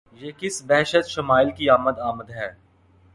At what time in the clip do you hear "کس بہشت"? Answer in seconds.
0.37-1.09